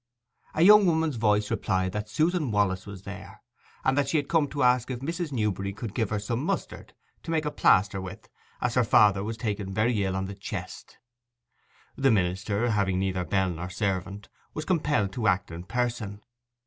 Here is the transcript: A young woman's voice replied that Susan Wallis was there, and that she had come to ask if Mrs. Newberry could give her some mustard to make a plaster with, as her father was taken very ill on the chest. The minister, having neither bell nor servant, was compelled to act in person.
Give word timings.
A 0.55 0.63
young 0.63 0.87
woman's 0.87 1.17
voice 1.17 1.51
replied 1.51 1.91
that 1.91 2.09
Susan 2.09 2.49
Wallis 2.49 2.87
was 2.87 3.03
there, 3.03 3.43
and 3.85 3.95
that 3.95 4.09
she 4.09 4.17
had 4.17 4.27
come 4.27 4.47
to 4.47 4.63
ask 4.63 4.89
if 4.89 4.99
Mrs. 5.01 5.31
Newberry 5.31 5.73
could 5.73 5.93
give 5.93 6.09
her 6.09 6.17
some 6.17 6.43
mustard 6.43 6.95
to 7.21 7.29
make 7.29 7.45
a 7.45 7.51
plaster 7.51 8.01
with, 8.01 8.27
as 8.61 8.73
her 8.73 8.83
father 8.83 9.23
was 9.23 9.37
taken 9.37 9.71
very 9.71 10.03
ill 10.03 10.15
on 10.15 10.25
the 10.25 10.33
chest. 10.33 10.97
The 11.95 12.09
minister, 12.09 12.71
having 12.71 12.97
neither 12.97 13.23
bell 13.23 13.51
nor 13.51 13.69
servant, 13.69 14.27
was 14.55 14.65
compelled 14.65 15.11
to 15.13 15.27
act 15.27 15.51
in 15.51 15.65
person. 15.65 16.23